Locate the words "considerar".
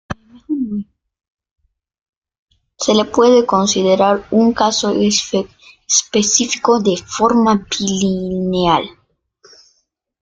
3.45-4.25